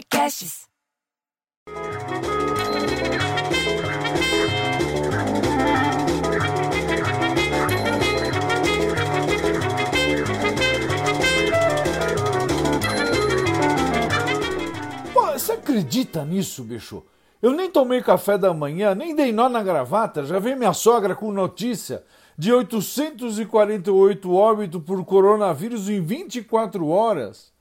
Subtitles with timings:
[0.00, 0.66] Podcasts.
[15.12, 17.04] Pô, você acredita nisso, bicho?
[17.42, 21.14] Eu nem tomei café da manhã, nem dei nó na gravata, já veio minha sogra
[21.14, 22.02] com notícia
[22.38, 27.52] de 848 óbitos por coronavírus em 24 horas.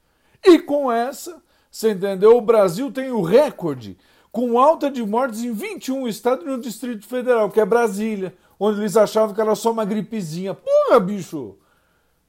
[0.46, 1.42] E com essa,
[1.72, 2.36] você entendeu?
[2.36, 3.96] O Brasil tem o recorde
[4.32, 8.98] com alta de mortes em 21 estados no Distrito Federal, que é Brasília, onde eles
[8.98, 10.54] achavam que era só uma gripezinha.
[10.54, 11.58] Porra, bicho!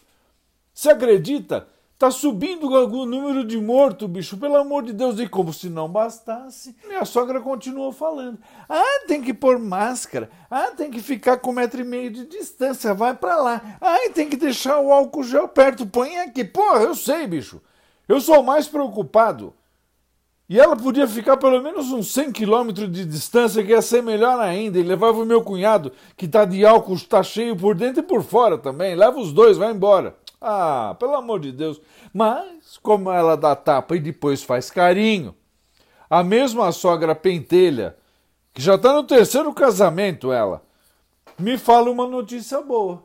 [0.72, 1.66] Você acredita?
[1.98, 5.18] Tá subindo o número de mortos, bicho, pelo amor de Deus.
[5.18, 8.38] E como se não bastasse, minha sogra continuou falando.
[8.68, 10.30] Ah, tem que pôr máscara.
[10.48, 12.94] Ah, tem que ficar com um metro e meio de distância.
[12.94, 13.78] Vai para lá.
[13.80, 15.84] Ah, tem que deixar o álcool gel perto.
[15.88, 16.44] Põe aqui.
[16.44, 17.60] Porra, eu sei, bicho.
[18.08, 19.52] Eu sou mais preocupado.
[20.48, 24.40] E ela podia ficar pelo menos uns 100 quilômetros de distância, que ia ser melhor
[24.40, 24.78] ainda.
[24.78, 28.22] E levava o meu cunhado, que tá de álcool, tá cheio por dentro e por
[28.22, 28.94] fora também.
[28.94, 30.16] Leva os dois, vai embora.
[30.40, 31.78] Ah, pelo amor de Deus.
[32.14, 35.34] Mas, como ela dá tapa e depois faz carinho,
[36.08, 37.94] a mesma sogra pentelha,
[38.54, 40.62] que já está no terceiro casamento, ela,
[41.38, 43.04] me fala uma notícia boa.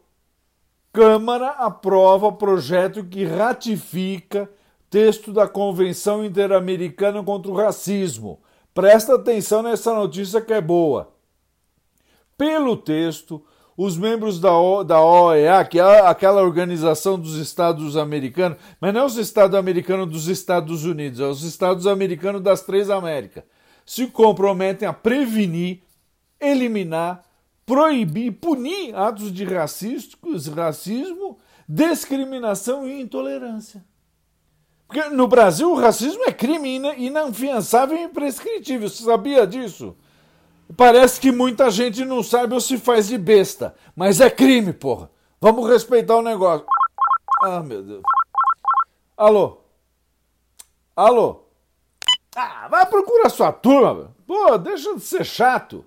[0.93, 4.49] Câmara aprova projeto que ratifica
[4.93, 8.39] texto da Convenção Interamericana contra o Racismo.
[8.75, 11.11] Presta atenção nessa notícia que é boa.
[12.37, 13.43] Pelo texto,
[13.75, 19.01] os membros da, o, da OEA, que é aquela organização dos Estados Americanos, mas não
[19.01, 23.43] é os Estados Americanos dos Estados Unidos, é os Estados Americanos das três Américas,
[23.83, 25.81] se comprometem a prevenir,
[26.39, 27.23] eliminar,
[27.65, 33.83] proibir, punir atos de racismo, discriminação e intolerância.
[34.87, 38.87] Porque no Brasil o racismo é crime inafiançável e imprescritível.
[38.87, 39.95] Você sabia disso?
[40.77, 43.75] Parece que muita gente não sabe ou se faz de besta.
[43.95, 45.09] Mas é crime, porra.
[45.39, 46.65] Vamos respeitar o negócio.
[47.43, 48.01] Ah, meu Deus.
[49.17, 49.57] Alô?
[50.95, 51.43] Alô?
[52.35, 54.15] Ah, vai procurar sua turma.
[54.25, 55.85] Pô, deixa de ser chato.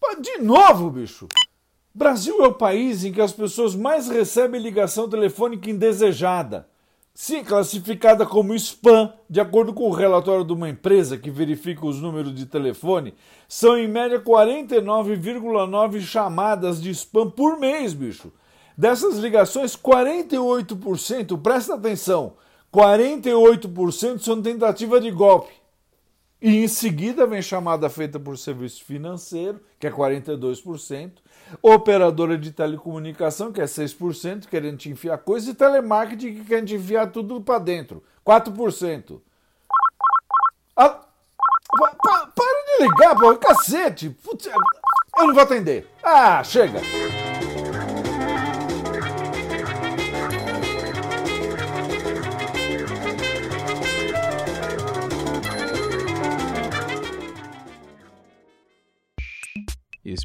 [0.00, 1.28] Pô, de novo, bicho.
[1.94, 6.68] Brasil é o país em que as pessoas mais recebem ligação telefônica indesejada.
[7.16, 12.00] Sim, classificada como spam, de acordo com o relatório de uma empresa que verifica os
[12.00, 13.14] números de telefone,
[13.48, 18.32] são em média 49,9 chamadas de spam por mês, bicho.
[18.76, 22.32] Dessas ligações, 48%, presta atenção,
[22.74, 25.52] 48% são tentativa de golpe.
[26.44, 31.12] E em seguida vem chamada feita por serviço financeiro, que é 42%,
[31.62, 36.74] operadora de telecomunicação, que é 6%, querendo te enfiar coisa, e telemarketing, que quer te
[36.74, 39.22] enfiar tudo para dentro, 4%.
[40.76, 44.10] Ah, pa, pa, para de ligar, pô, cacete!
[44.10, 45.88] Putz, eu não vou atender.
[46.02, 46.78] Ah, chega!